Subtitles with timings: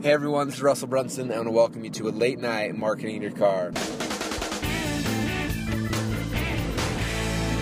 [0.00, 1.32] Hey everyone, this is Russell Brunson.
[1.32, 3.72] I want to welcome you to a late night marketing your car.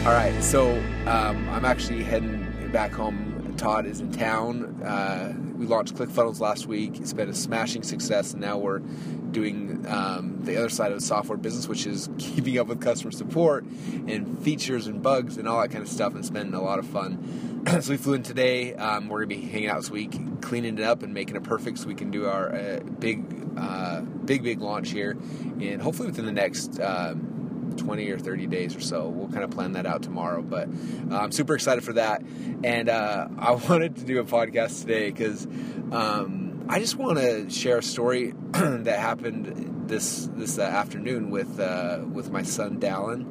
[0.05, 0.71] All right, so
[1.07, 3.55] um, I'm actually heading back home.
[3.57, 4.83] Todd is in town.
[4.83, 7.01] Uh, we launched ClickFunnels last week.
[7.01, 11.07] It's been a smashing success, and now we're doing um, the other side of the
[11.07, 15.63] software business, which is keeping up with customer support and features and bugs and all
[15.63, 16.11] that kind of stuff.
[16.11, 17.56] And it's been a lot of fun.
[17.81, 18.75] so we flew in today.
[18.75, 21.79] Um, we're gonna be hanging out this week, cleaning it up and making it perfect,
[21.79, 23.25] so we can do our uh, big,
[23.57, 25.17] uh, big, big launch here,
[25.61, 26.81] and hopefully within the next.
[26.81, 27.33] Um,
[27.77, 29.07] 20 or 30 days or so.
[29.07, 30.67] We'll kind of plan that out tomorrow, but
[31.11, 32.23] uh, I'm super excited for that.
[32.65, 35.45] And uh, I wanted to do a podcast today because
[35.93, 41.61] um, I just want to share a story that happened this this uh, afternoon with
[41.61, 43.27] uh, with my son Dallin.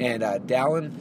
[0.00, 0.92] And uh, Dallin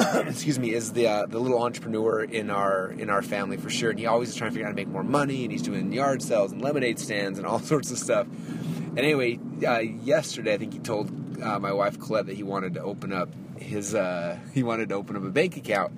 [0.26, 3.90] excuse me, is the uh, the little entrepreneur in our in our family for sure.
[3.90, 5.62] And he always is trying to figure out how to make more money, and he's
[5.62, 8.26] doing yard sales and lemonade stands and all sorts of stuff.
[8.26, 11.10] And anyway, uh, yesterday I think he told
[11.42, 14.94] uh, my wife Collette that he wanted to open up his uh, he wanted to
[14.94, 15.92] open up a bank account.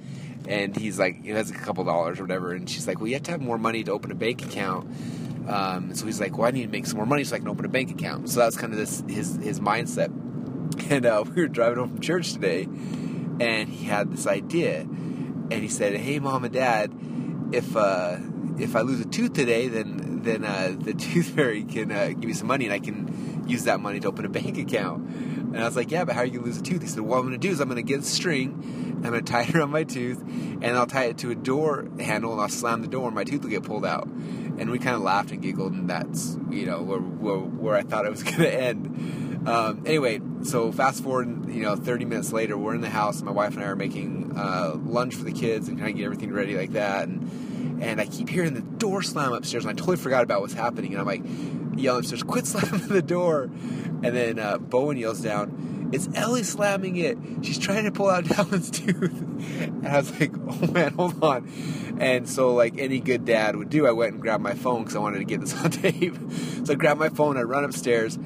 [0.49, 2.53] And he's like, he has a couple dollars or whatever.
[2.53, 4.89] And she's like, well, you have to have more money to open a bank account.
[5.49, 7.49] Um, so he's like, well, I need to make some more money so I can
[7.49, 8.31] open a bank account.
[8.31, 10.13] So that's kind of this his his mindset.
[10.91, 12.69] And uh, we were driving home from church today,
[13.41, 16.93] and he had this idea, and he said, "Hey, mom and dad,
[17.53, 18.19] if uh,
[18.59, 22.25] if I lose a tooth today, then then uh, the tooth fairy can uh, give
[22.25, 25.59] me some money, and I can use that money to open a bank account." And
[25.59, 27.19] I was like, "Yeah, but how are you gonna lose a tooth?" He said, "What
[27.19, 29.85] I'm gonna do is I'm gonna get a string, I'm gonna tie it around my
[29.85, 33.15] tooth, and I'll tie it to a door handle, and I'll slam the door, and
[33.15, 34.09] my tooth will get pulled out."
[34.59, 37.83] And we kind of laughed and giggled, and that's you know where where, where I
[37.83, 39.26] thought it was gonna end.
[39.47, 43.23] Um, anyway, so fast forward, you know, 30 minutes later, we're in the house.
[43.23, 46.05] My wife and I are making uh, lunch for the kids and kind of get
[46.05, 47.09] everything ready like that.
[47.09, 50.55] And and I keep hearing the door slam upstairs, and I totally forgot about what's
[50.55, 50.93] happening.
[50.93, 51.23] And I'm like
[51.79, 56.97] yelling upstairs, "Quit slamming the door!" And then uh, Bowen yells down, "It's Ellie slamming
[56.97, 57.19] it.
[57.43, 59.21] She's trying to pull out Dallin's tooth."
[59.61, 63.71] And I was like, "Oh man, hold on." And so, like any good dad would
[63.71, 66.17] do, I went and grabbed my phone because I wanted to get this on tape.
[66.65, 68.19] So I grabbed my phone, I run upstairs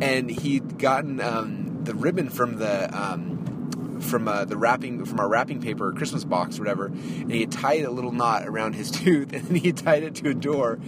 [0.00, 5.28] and he'd gotten um, the ribbon from the um, from uh, the wrapping from our
[5.28, 9.56] wrapping paper Christmas box whatever, and he tied a little knot around his tooth, and
[9.56, 10.78] he tied it to a door,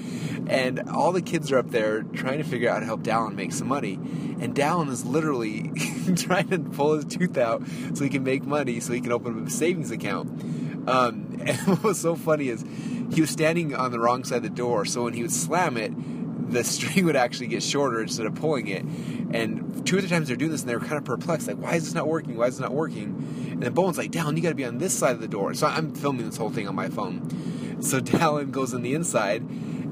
[0.46, 3.34] and all the kids are up there trying to figure out how to help Dallin
[3.34, 5.70] make some money, and Dallin is literally
[6.16, 7.62] trying to pull his tooth out
[7.94, 10.28] so he can make money, so he can open up a savings account.
[10.88, 12.64] Um, and what was so funny is
[13.12, 15.76] he was standing on the wrong side of the door, so when he would slam
[15.76, 15.92] it
[16.50, 18.84] the string would actually get shorter instead of pulling it.
[19.32, 21.74] And two other times they're doing this and they were kind of perplexed, like, why
[21.74, 22.36] is this not working?
[22.36, 23.48] Why is this not working?
[23.52, 25.54] And then Bowen's like, Dallin, you got to be on this side of the door.
[25.54, 27.82] So I'm filming this whole thing on my phone.
[27.82, 29.42] So Dallin goes on the inside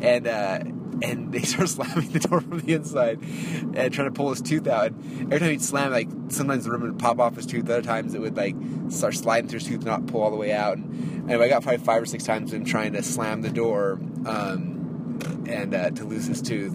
[0.01, 0.61] and, uh,
[1.03, 4.67] and they start slamming the door from the inside and trying to pull his tooth
[4.67, 4.93] out.
[4.93, 7.65] And every time he'd slam, like sometimes the ribbon would pop off his tooth.
[7.65, 8.57] Other times it would like
[8.89, 10.79] start sliding through his tooth, not pull all the way out.
[10.79, 14.01] And anyway, I got probably five or six times him trying to slam the door.
[14.25, 14.76] Um,
[15.49, 16.75] and uh, to lose his tooth.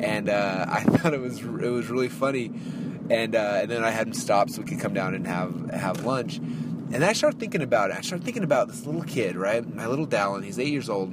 [0.00, 2.52] And uh, I thought it was it was really funny.
[3.10, 5.70] And uh, and then I had him stop so we could come down and have
[5.70, 6.38] have lunch.
[6.38, 7.96] And I started thinking about it.
[7.96, 9.66] I started thinking about this little kid, right?
[9.74, 10.44] My little Dallin.
[10.44, 11.10] He's eight years old,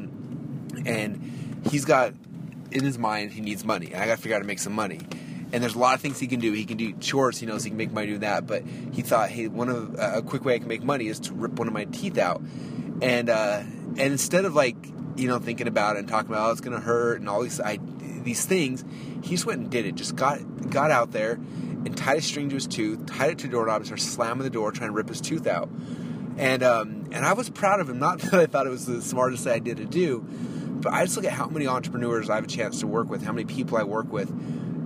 [0.86, 2.14] and he's got
[2.72, 3.88] in his mind he needs money.
[3.88, 5.00] And I got to figure out how to make some money.
[5.52, 6.54] And there's a lot of things he can do.
[6.54, 7.40] He can do chores.
[7.40, 8.46] He knows he can make money doing that.
[8.46, 11.34] But he thought, hey, one of a quick way I can make money is to
[11.34, 12.42] rip one of my teeth out.
[13.02, 14.76] And uh, and instead of like
[15.20, 17.42] you know, thinking about it and talking about, oh, it's going to hurt and all
[17.42, 17.80] these I,
[18.24, 18.84] these things.
[19.22, 19.96] He just went and did it.
[19.96, 23.48] Just got got out there and tied a string to his tooth, tied it to
[23.48, 25.70] a doorknob, and started slamming the door, trying to rip his tooth out.
[26.38, 28.00] And um, and I was proud of him.
[28.00, 30.26] Not that I thought it was the smartest idea to do,
[30.82, 33.24] but I just look at how many entrepreneurs I have a chance to work with,
[33.24, 34.30] how many people I work with,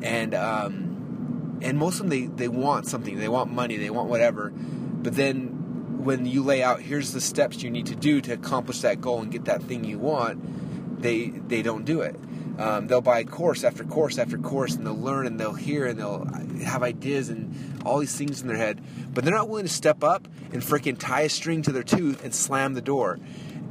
[0.03, 4.09] and um, and most of them they they want something, they want money, they want
[4.09, 5.62] whatever, but then
[6.03, 9.21] when you lay out here's the steps you need to do to accomplish that goal
[9.21, 12.15] and get that thing you want, they they don't do it.
[12.59, 15.99] Um, they'll buy course after course after course, and they'll learn and they'll hear and
[15.99, 16.25] they'll
[16.63, 18.81] have ideas and all these things in their head,
[19.13, 22.23] but they're not willing to step up and freaking tie a string to their tooth
[22.23, 23.19] and slam the door.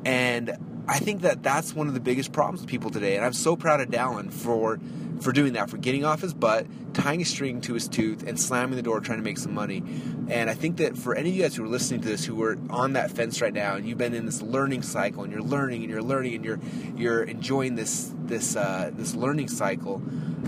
[0.05, 0.57] And
[0.89, 3.17] I think that that's one of the biggest problems with people today.
[3.17, 4.81] And I'm so proud of Dallin for
[5.23, 8.39] for doing that, for getting off his butt, tying a string to his tooth, and
[8.39, 9.83] slamming the door, trying to make some money.
[10.29, 12.43] And I think that for any of you guys who are listening to this, who
[12.43, 15.43] are on that fence right now, and you've been in this learning cycle, and you're
[15.43, 16.61] learning, and you're learning, and you're
[16.97, 20.03] you're enjoying this this uh, this learning cycle,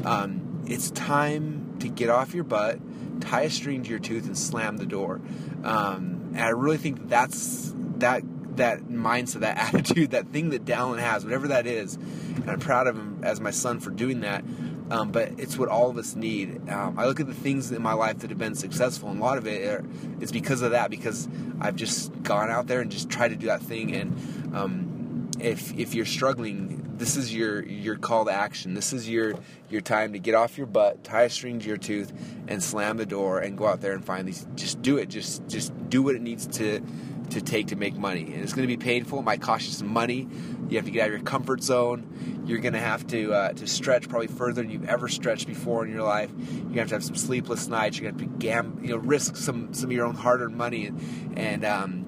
[0.04, 2.78] um, it's time to get off your butt,
[3.20, 5.20] tie a string to your tooth, and slam the door.
[5.62, 8.22] Um, and I really think that's that
[8.56, 11.94] that mindset, that attitude, that thing that Dallin has, whatever that is.
[11.94, 14.44] And I'm proud of him as my son for doing that.
[14.90, 16.68] Um, but it's what all of us need.
[16.68, 19.22] Um, I look at the things in my life that have been successful, and a
[19.22, 19.84] lot of it are,
[20.20, 20.90] is because of that.
[20.90, 21.26] Because
[21.58, 23.94] I've just gone out there and just tried to do that thing.
[23.94, 28.74] And um, if if you're struggling, this is your your call to action.
[28.74, 29.34] This is your
[29.70, 32.12] your time to get off your butt, tie a string to your tooth,
[32.46, 34.46] and slam the door and go out there and find these.
[34.54, 35.08] Just do it.
[35.08, 36.82] Just just do what it needs to
[37.30, 38.32] to take to make money.
[38.32, 39.18] And it's going to be painful.
[39.20, 40.28] It might cost you some money.
[40.68, 42.42] You have to get out of your comfort zone.
[42.46, 45.84] You're going to have to uh, to stretch probably further than you've ever stretched before
[45.84, 46.30] in your life.
[46.36, 47.98] You're going to have to have some sleepless nights.
[47.98, 50.56] You're going to have to gam- you know risk some some of your own hard-earned
[50.56, 51.38] money and.
[51.38, 52.04] and um,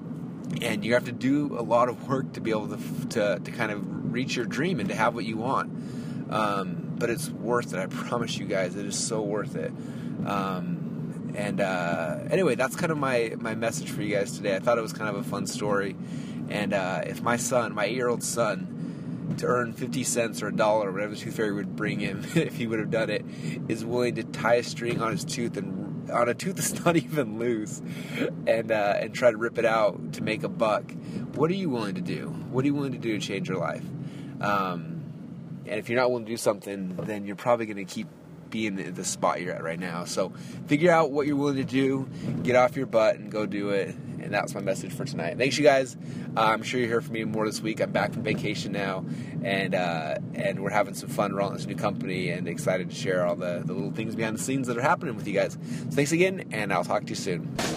[0.61, 3.51] and you have to do a lot of work to be able to, to, to
[3.51, 6.31] kind of reach your dream and to have what you want.
[6.31, 7.79] Um, but it's worth it.
[7.79, 9.71] I promise you guys, it is so worth it.
[10.25, 10.86] Um,
[11.37, 14.55] and uh, anyway, that's kind of my my message for you guys today.
[14.55, 15.95] I thought it was kind of a fun story.
[16.49, 20.91] And uh, if my son, my eight-year-old son, to earn 50 cents or a dollar,
[20.91, 23.23] whatever the tooth fairy would bring him, if he would have done it,
[23.67, 26.95] is willing to tie a string on his tooth and on a tooth that's not
[26.95, 27.81] even loose
[28.47, 30.91] and uh, and try to rip it out to make a buck.
[31.35, 32.29] What are you willing to do?
[32.49, 33.85] What are you willing to do to change your life?
[34.41, 35.03] Um,
[35.67, 38.07] and if you're not willing to do something, then you're probably going to keep
[38.49, 40.05] being in the spot you're at right now.
[40.05, 40.31] So
[40.67, 42.09] figure out what you're willing to do,
[42.43, 43.95] get off your butt, and go do it.
[44.19, 45.37] And that's my message for tonight.
[45.37, 45.95] Thanks, you guys.
[46.35, 47.79] Uh, I'm sure you hear from me more this week.
[47.79, 49.05] I'm back from vacation now,
[49.43, 53.25] and uh, and we're having some fun rolling this new company, and excited to share
[53.25, 55.53] all the, the little things behind the scenes that are happening with you guys.
[55.53, 57.76] So thanks again, and I'll talk to you soon.